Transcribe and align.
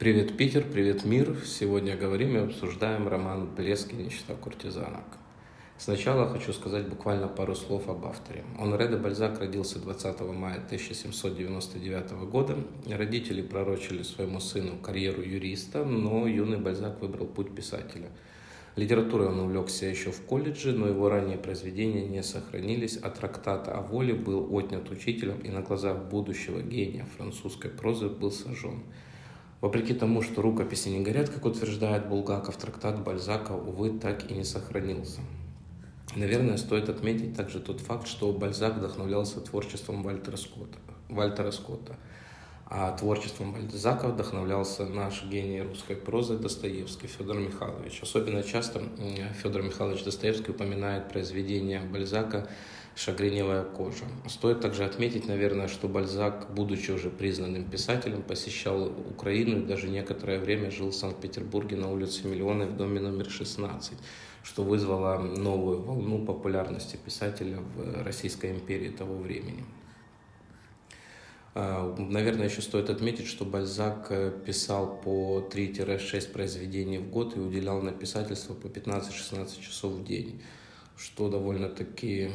Привет, 0.00 0.34
Питер, 0.34 0.64
привет, 0.64 1.04
мир. 1.04 1.36
Сегодня 1.44 1.94
говорим 1.94 2.34
и 2.34 2.38
обсуждаем 2.40 3.06
роман 3.06 3.46
«Блеск 3.54 3.92
и 3.92 3.96
нищета 3.96 4.34
куртизанок». 4.34 5.04
Сначала 5.76 6.26
хочу 6.26 6.54
сказать 6.54 6.88
буквально 6.88 7.28
пару 7.28 7.54
слов 7.54 7.86
об 7.86 8.06
авторе. 8.06 8.42
Онре 8.58 8.88
де 8.88 8.96
Бальзак 8.96 9.38
родился 9.40 9.78
20 9.78 10.20
мая 10.22 10.54
1799 10.54 12.12
года. 12.30 12.56
Родители 12.88 13.42
пророчили 13.42 14.02
своему 14.02 14.40
сыну 14.40 14.78
карьеру 14.78 15.20
юриста, 15.20 15.84
но 15.84 16.26
юный 16.26 16.56
Бальзак 16.56 17.02
выбрал 17.02 17.26
путь 17.26 17.54
писателя. 17.54 18.08
Литературой 18.76 19.28
он 19.28 19.40
увлекся 19.40 19.84
еще 19.84 20.12
в 20.12 20.22
колледже, 20.22 20.72
но 20.72 20.88
его 20.88 21.10
ранние 21.10 21.36
произведения 21.36 22.06
не 22.06 22.22
сохранились, 22.22 22.96
а 22.96 23.10
трактат 23.10 23.68
о 23.68 23.82
воле 23.82 24.14
был 24.14 24.48
отнят 24.56 24.90
учителем 24.90 25.40
и 25.40 25.50
на 25.50 25.60
глазах 25.60 26.04
будущего 26.08 26.62
гения 26.62 27.04
французской 27.18 27.70
прозы 27.70 28.08
был 28.08 28.30
сожжен. 28.30 28.82
Вопреки 29.60 29.92
тому, 29.92 30.22
что 30.22 30.40
рукописи 30.40 30.88
не 30.88 31.00
горят, 31.00 31.28
как 31.28 31.44
утверждает 31.44 32.08
Булгаков, 32.08 32.56
трактат 32.56 33.02
Бальзака, 33.04 33.52
увы, 33.52 33.98
так 33.98 34.30
и 34.30 34.34
не 34.34 34.44
сохранился. 34.44 35.20
Наверное, 36.16 36.56
стоит 36.56 36.88
отметить 36.88 37.36
также 37.36 37.60
тот 37.60 37.80
факт, 37.80 38.08
что 38.08 38.32
Бальзак 38.32 38.76
вдохновлялся 38.76 39.40
творчеством 39.40 40.02
Вальтера 40.02 40.36
Скотта. 40.36 40.78
Вальтера 41.08 41.50
Скотта. 41.50 41.96
А 42.72 42.92
творчеством 42.92 43.52
Бальзака 43.52 44.06
вдохновлялся 44.06 44.86
наш 44.86 45.24
гений 45.24 45.60
русской 45.60 45.96
прозы 45.96 46.38
Достоевский 46.38 47.08
Федор 47.08 47.36
Михайлович. 47.36 47.98
Особенно 48.00 48.44
часто 48.44 48.80
Федор 49.42 49.62
Михайлович 49.62 50.04
Достоевский 50.04 50.52
упоминает 50.52 51.08
произведения 51.08 51.80
Бальзака 51.80 52.48
шагреневая 52.94 53.64
кожа. 53.64 54.04
Стоит 54.28 54.60
также 54.60 54.84
отметить, 54.84 55.26
наверное, 55.26 55.66
что 55.66 55.88
Бальзак, 55.88 56.54
будучи 56.54 56.92
уже 56.92 57.10
признанным 57.10 57.64
писателем, 57.64 58.22
посещал 58.22 58.86
Украину 58.86 59.58
и 59.58 59.66
даже 59.66 59.88
некоторое 59.88 60.38
время 60.38 60.70
жил 60.70 60.90
в 60.90 60.94
Санкт-Петербурге 60.94 61.74
на 61.74 61.90
улице 61.90 62.28
Миллионы 62.28 62.66
в 62.66 62.76
доме 62.76 63.00
номер 63.00 63.28
16, 63.28 63.98
что 64.44 64.62
вызвало 64.62 65.18
новую 65.18 65.82
волну 65.82 66.24
популярности 66.24 66.96
писателя 67.04 67.58
в 67.74 68.04
Российской 68.04 68.52
империи 68.52 68.90
того 68.90 69.16
времени. 69.16 69.64
А, 71.52 71.94
наверное, 71.98 72.48
еще 72.48 72.62
стоит 72.62 72.90
отметить, 72.90 73.26
что 73.26 73.44
Бальзак 73.44 74.06
э, 74.10 74.32
писал 74.46 75.00
по 75.00 75.48
3-6 75.52 76.30
произведений 76.30 76.98
в 76.98 77.10
год 77.10 77.36
и 77.36 77.40
уделял 77.40 77.82
на 77.82 77.90
писательство 77.90 78.54
по 78.54 78.68
15-16 78.68 79.60
часов 79.60 79.94
в 79.94 80.04
день, 80.04 80.40
что 80.96 81.28
довольно-таки 81.28 82.30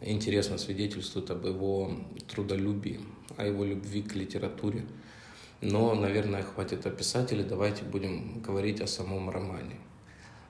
интересно 0.00 0.58
свидетельствует 0.58 1.30
об 1.30 1.44
его 1.44 1.90
трудолюбии, 2.28 3.00
о 3.36 3.46
его 3.46 3.64
любви 3.64 4.02
к 4.02 4.14
литературе. 4.14 4.84
Но, 5.60 5.94
наверное, 5.94 6.42
хватит 6.42 6.86
о 6.86 6.90
писателе, 6.90 7.42
давайте 7.42 7.84
будем 7.84 8.40
говорить 8.42 8.80
о 8.80 8.86
самом 8.86 9.30
романе. 9.30 9.76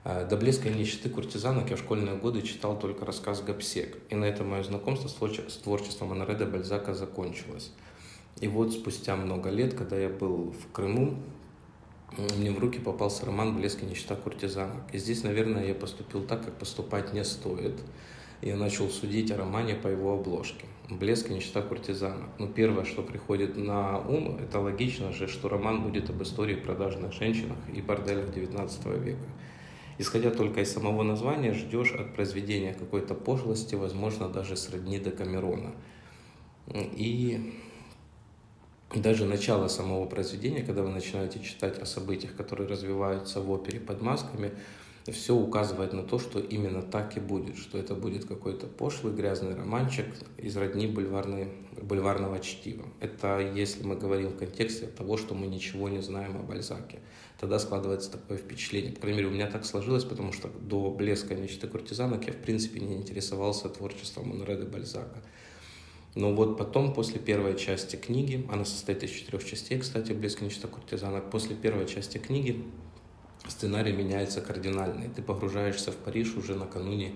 А, 0.05 0.25
До 0.25 0.37
блеска 0.37 0.69
и 0.69 0.75
нищеты 0.75 1.09
куртизанок 1.09 1.71
я 1.71 1.77
в 1.77 1.81
школьные 1.81 2.17
годы 2.17 2.43
читал 2.43 2.79
только 2.79 3.05
рассказ 3.05 3.43
«Гапсек», 3.43 3.99
и 4.11 4.15
на 4.15 4.25
этом 4.27 4.49
мое 4.51 4.63
знакомство 4.63 5.09
с 5.09 5.57
творчеством 5.57 6.13
Анареда 6.13 6.47
Бальзака 6.47 6.95
закончилось. 6.95 7.73
И 8.41 8.49
вот 8.49 8.73
спустя 8.73 9.17
много 9.17 9.51
лет, 9.51 9.75
когда 9.75 9.99
я 9.99 10.09
был 10.09 10.53
в 10.53 10.73
Крыму, 10.73 11.17
мне 12.37 12.51
в 12.51 12.59
руки 12.59 12.79
попался 12.79 13.27
роман 13.27 13.57
«Блеск 13.57 13.83
и 13.83 13.87
нищета 13.87 14.15
куртизанок». 14.15 14.83
И 14.93 14.99
здесь, 14.99 15.25
наверное, 15.25 15.67
я 15.67 15.75
поступил 15.75 16.23
так, 16.25 16.45
как 16.45 16.55
поступать 16.59 17.13
не 17.13 17.25
стоит– 17.25 17.81
я 18.45 18.57
начал 18.57 18.91
судить 18.91 19.31
о 19.31 19.39
романе 19.39 19.75
по 19.75 19.89
его 19.89 20.13
обложке. 20.13 20.67
«Блеск 20.91 21.31
и 21.31 21.33
нищета 21.33 21.63
куртизана». 21.63 22.29
Ну, 22.39 22.47
первое, 22.47 22.85
что 22.85 23.03
приходит 23.03 23.57
на 23.57 23.99
ум, 23.99 24.37
это 24.37 24.61
логично 24.61 25.13
же, 25.13 25.29
что 25.29 25.49
роман 25.49 25.83
будет 25.83 26.11
об 26.11 26.23
истории 26.23 26.55
продажных 26.55 27.15
женщинах 27.15 27.57
и 27.73 27.81
борделях 27.81 28.27
XIX 28.37 29.03
века. 29.03 29.25
Исходя 29.99 30.31
только 30.31 30.61
из 30.61 30.73
самого 30.73 31.03
названия, 31.03 31.53
ждешь 31.53 31.93
от 31.93 32.15
произведения 32.15 32.75
какой-то 32.75 33.15
пошлости, 33.15 33.75
возможно, 33.77 34.29
даже 34.29 34.57
сродни 34.57 34.99
до 34.99 35.11
Камерона. 35.11 35.73
И 36.75 37.55
даже 38.95 39.25
начало 39.25 39.69
самого 39.69 40.07
произведения, 40.07 40.63
когда 40.63 40.83
вы 40.83 40.91
начинаете 40.91 41.41
читать 41.41 41.79
о 41.79 41.87
событиях, 41.87 42.35
которые 42.35 42.69
развиваются 42.69 43.41
в 43.41 43.51
опере 43.51 43.81
под 43.81 44.03
масками, 44.03 44.53
все 45.13 45.35
указывает 45.35 45.93
на 45.93 46.03
то, 46.03 46.19
что 46.19 46.41
именно 46.41 46.83
так 46.83 47.17
и 47.17 47.21
будет, 47.21 47.59
что 47.59 47.77
это 47.77 47.95
будет 47.95 48.25
какой-то 48.25 48.67
пошлый, 48.67 49.13
грязный 49.13 49.55
романчик 49.55 50.07
из 50.39 50.57
родни 50.57 50.87
бульварной, 50.87 51.49
бульварного 51.83 52.41
чтива. 52.41 52.85
Это 53.01 53.39
если 53.55 53.83
мы 53.85 53.97
говорим 53.97 54.29
в 54.29 54.37
контексте 54.37 54.87
того, 54.87 55.19
что 55.19 55.35
мы 55.35 55.47
ничего 55.47 55.91
не 55.91 56.01
знаем 56.01 56.37
о 56.37 56.43
Бальзаке. 56.43 57.01
Тогда 57.39 57.59
складывается 57.59 58.11
такое 58.11 58.39
впечатление. 58.39 58.93
По 58.93 59.01
крайней 59.01 59.19
мере, 59.19 59.29
у 59.29 59.35
меня 59.35 59.51
так 59.51 59.67
сложилось, 59.67 60.05
потому 60.05 60.33
что 60.33 60.49
до 60.49 60.91
блеска 60.91 61.35
нечто 61.35 61.69
куртизанок 61.69 62.27
я, 62.27 62.33
в 62.33 62.37
принципе, 62.37 62.81
не 62.81 62.97
интересовался 62.97 63.69
творчеством 63.69 64.29
Монре 64.29 64.57
де 64.57 64.65
Бальзака. 64.65 65.23
Но 66.15 66.33
вот 66.33 66.57
потом, 66.57 66.95
после 66.95 67.19
первой 67.19 67.59
части 67.59 67.97
книги, 67.97 68.47
она 68.51 68.65
состоит 68.65 69.03
из 69.03 69.11
четырех 69.11 69.45
частей, 69.45 69.79
кстати, 69.81 70.13
«Блеск 70.13 70.41
нечто 70.41 70.69
куртизанок», 70.69 71.29
после 71.31 71.57
первой 71.57 71.87
части 71.87 72.19
книги 72.19 72.65
сценарий 73.49 73.93
меняется 73.93 74.41
кардинально, 74.41 75.05
и 75.05 75.09
ты 75.09 75.23
погружаешься 75.23 75.93
в 75.93 75.97
Париж 75.97 76.35
уже 76.37 76.55
накануне 76.55 77.13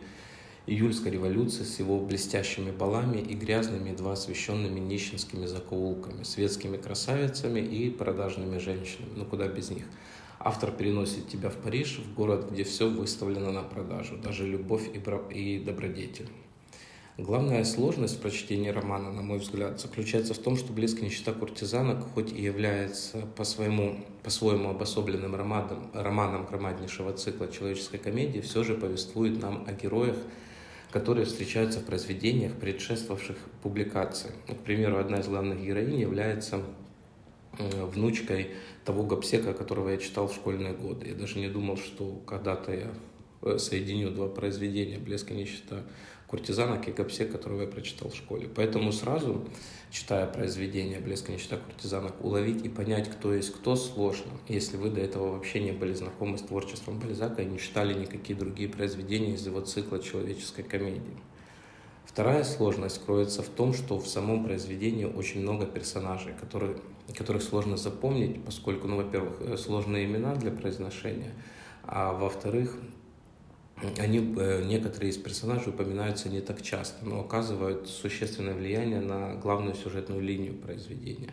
июльской 0.66 1.10
революции 1.10 1.62
с 1.62 1.78
его 1.78 1.98
блестящими 1.98 2.70
балами 2.70 3.18
и 3.18 3.34
грязными, 3.34 3.90
едва 3.90 4.12
освещенными 4.12 4.78
нищенскими 4.78 5.46
закоулками, 5.46 6.22
светскими 6.22 6.76
красавицами 6.76 7.60
и 7.60 7.90
продажными 7.90 8.58
женщинами. 8.58 9.12
Ну 9.16 9.24
куда 9.24 9.48
без 9.48 9.70
них. 9.70 9.84
Автор 10.38 10.70
переносит 10.70 11.28
тебя 11.28 11.48
в 11.48 11.56
Париж, 11.56 11.98
в 11.98 12.14
город, 12.14 12.50
где 12.50 12.62
все 12.64 12.88
выставлено 12.88 13.50
на 13.50 13.62
продажу, 13.62 14.16
даже 14.16 14.46
любовь 14.46 14.88
и 14.94 15.58
добродетель. 15.58 16.28
Главная 17.18 17.64
сложность 17.64 18.18
в 18.18 18.20
прочтении 18.20 18.68
романа, 18.68 19.10
на 19.10 19.22
мой 19.22 19.40
взгляд, 19.40 19.80
заключается 19.80 20.34
в 20.34 20.38
том, 20.38 20.56
что 20.56 20.72
«Блеск 20.72 21.00
нищета 21.00 21.32
куртизанок» 21.32 22.04
хоть 22.14 22.30
и 22.30 22.40
является 22.40 23.26
по-своему, 23.34 24.04
по-своему 24.22 24.70
обособленным 24.70 25.34
романом, 25.34 25.90
романом 25.92 26.46
громаднейшего 26.46 27.12
цикла 27.12 27.48
человеческой 27.48 27.98
комедии, 27.98 28.38
все 28.38 28.62
же 28.62 28.76
повествует 28.76 29.42
нам 29.42 29.64
о 29.66 29.72
героях, 29.72 30.14
которые 30.92 31.26
встречаются 31.26 31.80
в 31.80 31.86
произведениях, 31.86 32.52
предшествовавших 32.54 33.36
публикации. 33.64 34.30
К 34.46 34.62
примеру, 34.62 34.98
одна 34.98 35.18
из 35.18 35.26
главных 35.26 35.60
героинь 35.60 35.98
является 35.98 36.62
внучкой 37.58 38.52
того 38.84 39.02
гопсека, 39.02 39.54
которого 39.54 39.88
я 39.88 39.96
читал 39.96 40.28
в 40.28 40.34
школьные 40.34 40.72
годы. 40.72 41.08
Я 41.08 41.14
даже 41.16 41.40
не 41.40 41.48
думал, 41.48 41.78
что 41.78 42.22
когда-то 42.26 42.72
я 42.72 42.92
соединю 43.58 44.10
два 44.10 44.28
произведения 44.28 44.98
«Блеск 44.98 45.30
и 45.30 45.34
нищета 45.34 45.84
куртизанок 46.28 46.86
и 46.86 46.92
гопсе, 46.92 47.24
которого 47.24 47.62
я 47.62 47.66
прочитал 47.66 48.10
в 48.10 48.14
школе. 48.14 48.48
Поэтому 48.54 48.92
сразу, 48.92 49.48
читая 49.90 50.26
произведение 50.26 51.00
«Блеск 51.00 51.30
нищета 51.30 51.56
куртизанок», 51.56 52.22
уловить 52.22 52.64
и 52.64 52.68
понять, 52.68 53.10
кто 53.10 53.32
есть 53.32 53.54
кто, 53.54 53.76
сложно, 53.76 54.32
если 54.46 54.76
вы 54.76 54.90
до 54.90 55.00
этого 55.00 55.32
вообще 55.32 55.60
не 55.60 55.72
были 55.72 55.94
знакомы 55.94 56.36
с 56.36 56.42
творчеством 56.42 57.00
Бальзака 57.00 57.42
и 57.42 57.46
не 57.46 57.58
читали 57.58 57.98
никакие 57.98 58.38
другие 58.38 58.68
произведения 58.68 59.34
из 59.34 59.46
его 59.46 59.60
цикла 59.62 60.02
человеческой 60.02 60.64
комедии. 60.64 61.16
Вторая 62.04 62.44
сложность 62.44 63.04
кроется 63.04 63.42
в 63.42 63.48
том, 63.48 63.72
что 63.72 63.98
в 63.98 64.06
самом 64.06 64.44
произведении 64.44 65.04
очень 65.04 65.40
много 65.40 65.66
персонажей, 65.66 66.34
которые, 66.38 66.76
которых 67.16 67.42
сложно 67.42 67.76
запомнить, 67.76 68.44
поскольку, 68.44 68.86
ну, 68.86 68.96
во-первых, 68.96 69.40
э, 69.40 69.56
сложные 69.56 70.04
имена 70.04 70.34
для 70.34 70.50
произношения, 70.50 71.32
а 71.84 72.12
во-вторых, 72.12 72.76
они, 73.98 74.34
э, 74.36 74.64
некоторые 74.64 75.10
из 75.10 75.16
персонажей 75.16 75.68
упоминаются 75.68 76.28
не 76.28 76.40
так 76.40 76.62
часто, 76.62 77.04
но 77.04 77.20
оказывают 77.20 77.88
существенное 77.88 78.54
влияние 78.54 79.00
на 79.00 79.34
главную 79.34 79.74
сюжетную 79.74 80.20
линию 80.20 80.54
произведения. 80.54 81.30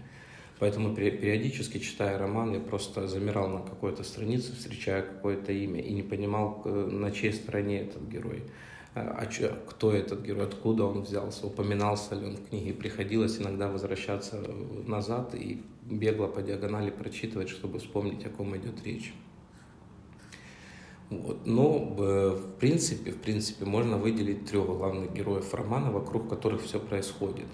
Поэтому 0.59 0.95
периодически, 0.95 1.79
читая 1.79 2.17
роман, 2.17 2.53
я 2.53 2.59
просто 2.59 3.07
замирал 3.07 3.49
на 3.49 3.61
какой-то 3.61 4.03
странице, 4.03 4.55
встречая 4.55 5.01
какое-то 5.01 5.51
имя, 5.51 5.81
и 5.81 5.91
не 5.93 6.03
понимал, 6.03 6.61
э, 6.65 6.69
на 6.69 7.11
чьей 7.11 7.33
стороне 7.33 7.81
этот 7.81 8.07
герой, 8.07 8.43
э, 8.93 8.99
а 9.01 9.25
кто 9.67 9.91
этот 9.91 10.21
герой, 10.21 10.45
откуда 10.45 10.85
он 10.85 11.01
взялся, 11.01 11.47
упоминался 11.47 12.15
ли 12.15 12.25
он 12.25 12.37
в 12.37 12.49
книге. 12.49 12.73
Приходилось 12.73 13.39
иногда 13.39 13.69
возвращаться 13.69 14.41
назад 14.85 15.35
и 15.35 15.61
бегло 15.83 16.27
по 16.27 16.41
диагонали 16.41 16.91
прочитывать, 16.91 17.49
чтобы 17.49 17.79
вспомнить, 17.79 18.25
о 18.25 18.29
ком 18.29 18.55
идет 18.55 18.83
речь. 18.85 19.13
Вот. 21.09 21.45
Но 21.45 21.95
э, 21.97 22.37
в 22.37 22.59
принципе, 22.59 23.11
в 23.11 23.21
принципе 23.21 23.65
можно 23.65 23.97
выделить 23.97 24.45
трех 24.45 24.65
главных 24.65 25.13
героев 25.13 25.53
романа, 25.53 25.91
вокруг 25.91 26.29
которых 26.29 26.63
все 26.63 26.79
происходит. 26.79 27.45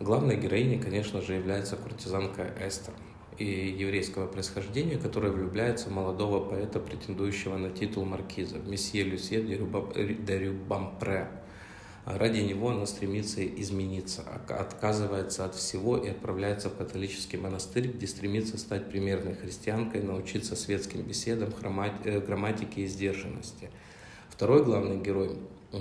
Главной 0.00 0.36
героиней, 0.36 0.78
конечно 0.78 1.22
же, 1.22 1.34
является 1.34 1.76
куртизанка 1.76 2.52
Эстер 2.60 2.94
и 3.38 3.44
еврейского 3.44 4.26
происхождения, 4.26 4.98
которая 4.98 5.30
влюбляется 5.30 5.88
в 5.88 5.92
молодого 5.92 6.44
поэта, 6.44 6.80
претендующего 6.80 7.56
на 7.56 7.70
титул 7.70 8.04
маркиза, 8.04 8.58
месье 8.58 9.04
Люсье 9.04 9.42
де 9.42 10.38
Рюбампре. 10.38 11.28
Ради 12.06 12.38
него 12.38 12.70
она 12.70 12.86
стремится 12.86 13.44
измениться, 13.44 14.22
отказывается 14.48 15.44
от 15.44 15.56
всего 15.56 15.96
и 15.96 16.08
отправляется 16.08 16.70
в 16.70 16.76
католический 16.76 17.36
монастырь, 17.36 17.88
где 17.88 18.06
стремится 18.06 18.58
стать 18.58 18.88
примерной 18.88 19.34
христианкой, 19.34 20.04
научиться 20.04 20.54
светским 20.54 21.02
беседам, 21.02 21.52
э, 22.04 22.20
грамматике 22.20 22.82
и 22.82 22.86
сдержанности. 22.86 23.70
Второй 24.28 24.64
главный 24.64 24.98
герой, 24.98 25.36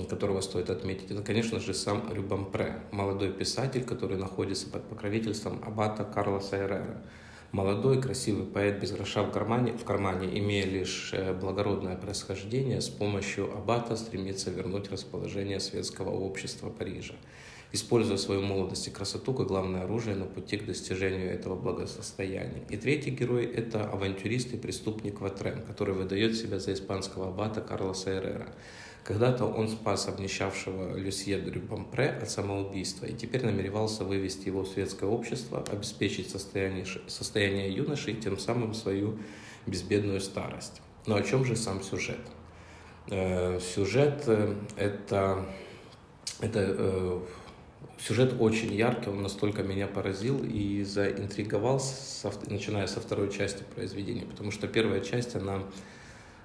которого 0.09 0.41
стоит 0.41 0.71
отметить, 0.71 1.11
это, 1.11 1.21
конечно 1.21 1.59
же, 1.59 1.75
сам 1.75 2.11
Рюбампре, 2.11 2.79
молодой 2.91 3.31
писатель, 3.31 3.83
который 3.83 4.17
находится 4.17 4.67
под 4.67 4.89
покровительством 4.89 5.61
аббата 5.63 6.03
Карлоса 6.05 6.57
Эррера. 6.57 7.03
Молодой, 7.55 8.01
красивый 8.01 8.45
поэт 8.45 8.81
без 8.81 8.91
гроша 8.91 9.23
в 9.23 9.31
кармане, 9.31 9.71
в 9.71 9.85
кармане, 9.85 10.27
имея 10.39 10.65
лишь 10.65 11.11
э, 11.13 11.33
благородное 11.33 11.95
происхождение, 11.95 12.81
с 12.81 12.89
помощью 12.89 13.49
аббата 13.49 13.95
стремится 13.95 14.51
вернуть 14.51 14.91
расположение 14.91 15.61
светского 15.61 16.09
общества 16.09 16.69
Парижа, 16.69 17.13
используя 17.75 18.17
свою 18.17 18.41
молодость 18.41 18.87
и 18.87 18.91
красоту 18.91 19.33
как 19.33 19.47
главное 19.47 19.83
оружие 19.83 20.15
на 20.15 20.25
пути 20.25 20.57
к 20.57 20.65
достижению 20.65 21.31
этого 21.31 21.55
благосостояния. 21.55 22.63
И 22.69 22.77
третий 22.77 23.11
герой– 23.11 23.45
это 23.55 23.83
авантюрист 23.83 24.53
и 24.53 24.57
преступник 24.57 25.21
Ватрен, 25.21 25.61
который 25.61 25.93
выдает 25.93 26.35
себя 26.35 26.59
за 26.59 26.73
испанского 26.73 27.27
аббата 27.27 27.61
Карлоса 27.61 28.11
Эррера. 28.17 28.47
Когда-то 29.03 29.45
он 29.45 29.69
спас 29.69 30.07
обнищавшего 30.07 30.97
Люсье 30.97 31.39
Рюбампре 31.39 32.07
от 32.09 32.29
самоубийства 32.29 33.05
и 33.05 33.13
теперь 33.13 33.45
намеревался 33.45 34.03
вывести 34.03 34.47
его 34.47 34.63
в 34.63 34.67
светское 34.67 35.07
общество, 35.07 35.63
обеспечить 35.69 36.31
состояние, 36.31 36.85
состояние 37.07 37.71
юноши 37.71 38.11
и 38.11 38.15
тем 38.15 38.39
самым 38.39 38.73
свою 38.73 39.19
безбедную 39.67 40.21
старость. 40.21 40.81
Но 41.05 41.15
о 41.15 41.21
чем 41.21 41.45
же 41.45 41.55
сам 41.55 41.83
сюжет? 41.83 42.21
Э, 43.11 43.59
сюжет 43.59 44.23
э, 44.25 44.55
это, 44.75 45.45
это 46.39 46.59
э, 46.59 47.19
сюжет 47.99 48.35
очень 48.39 48.73
яркий, 48.73 49.09
он 49.09 49.21
настолько 49.21 49.63
меня 49.63 49.87
поразил 49.87 50.43
и 50.43 50.83
заинтриговал, 50.83 51.79
со, 51.79 52.31
начиная 52.47 52.87
со 52.87 52.99
второй 52.99 53.31
части 53.31 53.63
произведения, 53.75 54.25
потому 54.25 54.51
что 54.51 54.67
первая 54.67 55.01
часть, 55.01 55.35
она 55.35 55.63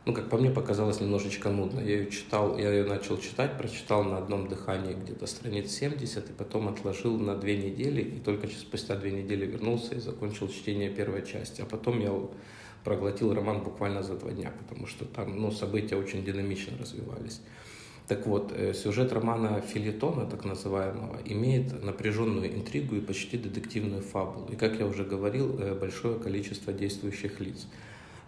ну, 0.06 0.14
как 0.14 0.30
по 0.30 0.38
мне, 0.38 0.50
показалось 0.50 1.00
немножечко 1.00 1.50
нудно. 1.50 1.80
Я 1.80 1.98
ее 1.98 2.10
читал, 2.10 2.56
я 2.56 2.72
ее 2.72 2.84
начал 2.84 3.18
читать, 3.18 3.58
прочитал 3.58 4.02
на 4.02 4.16
одном 4.16 4.48
дыхании 4.48 4.94
где-то 4.94 5.26
страниц 5.26 5.70
70, 5.72 6.30
и 6.30 6.32
потом 6.32 6.68
отложил 6.68 7.18
на 7.18 7.36
две 7.36 7.58
недели, 7.58 8.00
и 8.00 8.18
только 8.18 8.46
спустя 8.46 8.96
две 8.96 9.12
недели 9.12 9.44
вернулся 9.44 9.94
и 9.94 10.00
закончил 10.00 10.48
чтение 10.48 10.88
первой 10.88 11.26
части. 11.26 11.60
А 11.60 11.66
потом 11.66 12.00
я 12.00 12.12
проглотил 12.82 13.34
роман 13.34 13.62
буквально 13.62 14.02
за 14.02 14.14
два 14.14 14.30
дня, 14.30 14.52
потому 14.58 14.86
что 14.86 15.04
там 15.04 15.38
ну, 15.38 15.50
события 15.50 15.96
очень 15.96 16.24
динамично 16.24 16.78
развивались. 16.78 17.42
Так 18.10 18.26
вот, 18.26 18.52
э, 18.52 18.74
сюжет 18.74 19.12
романа 19.12 19.60
Филитона, 19.60 20.26
так 20.26 20.44
называемого, 20.44 21.18
имеет 21.24 21.82
напряженную 21.84 22.52
интригу 22.52 22.96
и 22.96 23.00
почти 23.00 23.38
детективную 23.38 24.02
фабулу. 24.02 24.48
И, 24.52 24.56
как 24.56 24.80
я 24.80 24.86
уже 24.86 25.04
говорил, 25.04 25.60
э, 25.60 25.78
большое 25.78 26.18
количество 26.18 26.72
действующих 26.72 27.38
лиц– 27.40 27.68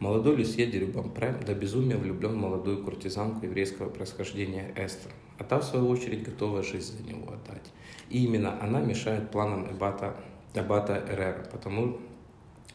Молодой 0.02 0.34
Люсье 0.34 0.66
Дерюбампре 0.66 1.32
до 1.46 1.54
безумия 1.54 1.96
влюблен 1.96 2.32
в 2.32 2.36
молодую 2.36 2.82
куртизанку 2.82 3.46
еврейского 3.46 3.88
происхождения 3.88 4.74
Эстер, 4.76 5.12
а 5.38 5.44
та, 5.44 5.60
в 5.60 5.64
свою 5.64 5.88
очередь, 5.88 6.24
готова 6.24 6.64
жизнь 6.64 6.98
за 6.98 7.08
него 7.08 7.32
отдать. 7.32 7.70
И 8.10 8.24
именно 8.24 8.60
она 8.60 8.80
мешает 8.80 9.30
планам 9.30 9.70
Эбата, 9.70 10.16
Эбата 10.54 11.04
Эрера, 11.08 11.46
потому, 11.52 11.98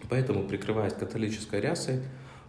поэтому, 0.07 0.48
прикрываясь 0.48 0.94
католической 0.94 1.59
рясой, 1.59 2.00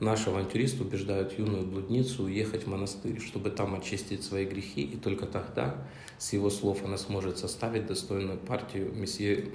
Наш 0.00 0.28
авантюрист 0.28 0.80
убеждает 0.80 1.36
юную 1.38 1.66
блудницу 1.66 2.24
уехать 2.24 2.64
в 2.64 2.66
монастырь, 2.68 3.20
чтобы 3.20 3.50
там 3.50 3.74
очистить 3.74 4.22
свои 4.22 4.44
грехи, 4.44 4.82
и 4.82 4.96
только 4.96 5.26
тогда, 5.26 5.88
с 6.18 6.32
его 6.32 6.50
слов, 6.50 6.84
она 6.84 6.96
сможет 6.96 7.38
составить 7.38 7.86
достойную 7.86 8.38
партию 8.38 8.94
месье 8.94 9.48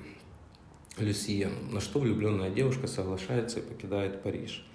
Люсиену, 0.97 1.55
на 1.71 1.79
что 1.79 1.99
влюбленная 1.99 2.49
девушка 2.49 2.87
соглашается 2.87 3.59
и 3.59 3.63
покидает 3.63 4.21
Париж. 4.21 4.65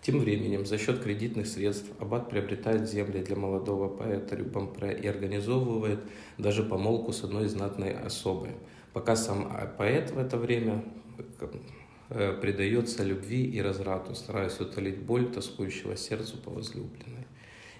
Тем 0.00 0.20
временем, 0.20 0.64
за 0.64 0.78
счет 0.78 1.02
кредитных 1.02 1.48
средств, 1.48 1.90
Аббат 1.98 2.30
приобретает 2.30 2.88
земли 2.88 3.20
для 3.20 3.34
молодого 3.34 3.88
поэта 3.88 4.36
Рюбампре 4.36 4.96
и 4.96 5.08
организовывает 5.08 5.98
даже 6.38 6.62
помолвку 6.62 7.12
с 7.12 7.24
одной 7.24 7.48
знатной 7.48 7.92
особой, 7.92 8.52
пока 8.92 9.16
сам 9.16 9.50
поэт 9.76 10.12
в 10.12 10.18
это 10.18 10.36
время 10.36 10.84
предается 12.08 13.02
любви 13.02 13.44
и 13.44 13.60
разрату, 13.60 14.14
стараясь 14.14 14.60
утолить 14.60 14.98
боль 14.98 15.30
тоскующего 15.30 15.96
сердцу 15.96 16.36
по 16.38 16.50
возлюбленной. 16.50 17.26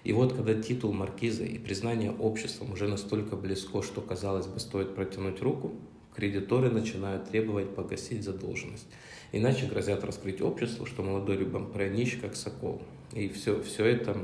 И 0.03 0.13
вот 0.13 0.33
когда 0.33 0.53
титул 0.53 0.93
маркиза 0.93 1.43
и 1.43 1.57
признание 1.57 2.11
обществом 2.11 2.71
уже 2.71 2.87
настолько 2.87 3.35
близко, 3.35 3.81
что, 3.81 4.01
казалось 4.01 4.47
бы, 4.47 4.59
стоит 4.59 4.95
протянуть 4.95 5.41
руку, 5.41 5.73
кредиторы 6.15 6.69
начинают 6.69 7.29
требовать 7.29 7.75
погасить 7.75 8.23
задолженность. 8.23 8.87
Иначе 9.31 9.65
грозят 9.65 10.03
раскрыть 10.03 10.41
обществу, 10.41 10.85
что 10.85 11.03
молодой 11.03 11.37
Рюбампре 11.37 11.89
нищ, 11.89 12.19
как 12.21 12.35
сокол. 12.35 12.81
И 13.11 13.27
все, 13.29 13.61
все 13.61 13.85
это, 13.85 14.17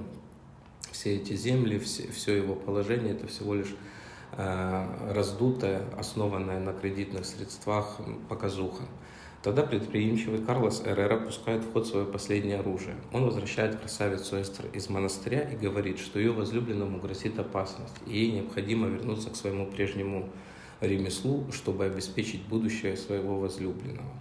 все 0.91 1.17
эти 1.17 1.35
земли, 1.35 1.79
все, 1.79 2.09
все 2.11 2.37
его 2.37 2.55
положение, 2.55 3.13
это 3.13 3.27
всего 3.27 3.53
лишь 3.55 3.75
э, 4.31 5.11
раздутая, 5.13 5.83
основанная 5.97 6.59
на 6.59 6.73
кредитных 6.73 7.25
средствах 7.25 7.99
показуха. 8.29 8.83
Тогда 9.43 9.63
предприимчивый 9.63 10.41
Карлос 10.41 10.83
Эррера 10.85 11.17
пускает 11.17 11.65
в 11.65 11.73
ход 11.73 11.85
свое 11.85 12.05
последнее 12.05 12.59
оружие. 12.59 12.95
Он 13.11 13.25
возвращает 13.25 13.75
красавицу 13.75 14.41
Эстер 14.41 14.67
из 14.71 14.89
монастыря 14.89 15.41
и 15.41 15.57
говорит, 15.57 15.99
что 15.99 16.17
ее 16.17 16.31
возлюбленному 16.31 17.01
грозит 17.01 17.37
опасность, 17.37 17.93
и 18.07 18.17
ей 18.17 18.31
необходимо 18.31 18.87
вернуться 18.87 19.29
к 19.29 19.35
своему 19.35 19.67
прежнему 19.67 20.29
ремеслу, 20.79 21.51
чтобы 21.51 21.83
обеспечить 21.83 22.43
будущее 22.43 22.95
своего 22.95 23.37
возлюбленного. 23.37 24.13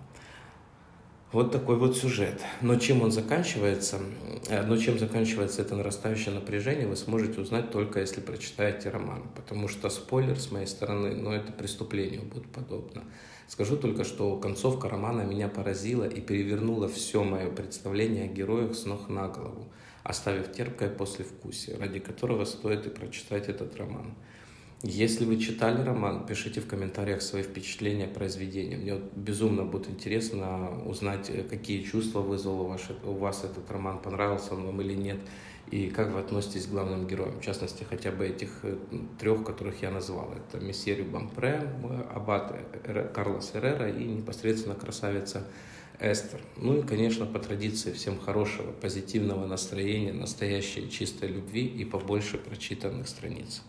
Вот 1.33 1.51
такой 1.51 1.77
вот 1.77 1.97
сюжет. 1.97 2.43
Но 2.61 2.77
чем 2.77 3.01
он 3.01 3.11
заканчивается, 3.11 4.01
э, 4.49 4.63
но 4.67 4.77
чем 4.77 4.99
заканчивается 4.99 5.63
это 5.63 5.75
нарастающее 5.77 6.35
напряжение, 6.35 6.87
вы 6.87 6.95
сможете 6.95 7.41
узнать 7.41 7.71
только 7.71 8.01
если 8.01 8.21
прочитаете 8.21 8.91
роман. 8.91 9.23
Потому 9.35 9.67
что 9.67 9.89
спойлер 9.89 10.39
с 10.39 10.51
моей 10.51 10.67
стороны, 10.67 11.15
но 11.15 11.35
это 11.35 11.51
преступлению 11.51 12.23
будет 12.23 12.49
подобно. 12.49 13.05
Скажу 13.49 13.79
только, 13.79 14.05
что 14.05 14.37
концовка 14.37 14.91
романа 14.91 15.23
меня 15.23 15.49
поразила 15.49 16.05
и 16.05 16.21
перевернула 16.21 16.87
все 16.87 17.25
мое 17.25 17.51
представление 17.51 18.25
о 18.25 18.29
героях 18.29 18.75
с 18.75 18.85
ног 18.85 19.09
на 19.09 19.29
голову, 19.29 19.73
оставив 20.03 20.53
терпкое 20.53 20.91
послевкусие, 20.91 21.79
ради 21.79 21.99
которого 21.99 22.45
стоит 22.45 22.87
и 22.87 22.91
прочитать 22.91 23.49
этот 23.49 23.75
роман. 23.77 24.15
Если 24.85 25.25
вы 25.25 25.39
читали 25.39 25.81
роман, 25.81 26.27
пишите 26.27 26.61
в 26.61 26.67
комментариях 26.67 27.23
свои 27.23 27.45
впечатления 27.45 28.07
о 28.07 28.09
произведении. 28.09 28.75
Мне 28.75 28.95
вот 28.95 29.13
безумно 29.15 29.65
будет 29.65 29.89
интересно 29.89 30.83
узнать, 30.85 31.31
э, 31.31 31.45
какие 31.45 31.85
чувства 31.85 32.19
вызвал 32.19 32.63
у 32.63 32.67
вас, 32.67 32.81
у 33.05 33.13
вас 33.13 33.45
этот 33.45 33.71
роман, 33.71 34.01
понравился 34.01 34.55
он 34.55 34.67
вам 34.67 34.81
или 34.81 34.95
нет, 34.95 35.21
и 35.71 35.89
как 35.89 36.13
вы 36.13 36.19
относитесь 36.19 36.67
к 36.67 36.71
главным 36.71 37.07
героям, 37.07 37.39
в 37.39 37.45
частности, 37.45 37.85
хотя 37.85 38.11
бы 38.11 38.27
этих 38.27 38.51
э, 38.65 38.77
трех, 39.21 39.45
которых 39.45 39.83
я 39.83 39.93
назвал. 39.93 40.35
Это 40.35 40.59
месье 40.59 41.01
Бампре, 41.05 41.63
аббат 42.13 42.53
Карлос 43.15 43.53
Эррера 43.55 43.89
и 43.89 44.05
непосредственно 44.05 44.75
красавица 44.75 45.47
Эстер. 46.01 46.41
Ну 46.57 46.81
и, 46.81 46.83
конечно, 46.83 47.25
по 47.25 47.39
традиции 47.39 47.93
всем 47.93 48.19
хорошего, 48.19 48.73
позитивного 48.73 49.47
настроения, 49.47 50.13
настоящей 50.13 50.91
чистой 50.91 51.29
любви 51.29 51.65
и 51.65 51.85
побольше 51.85 52.37
прочитанных 52.37 53.07
страниц. 53.07 53.63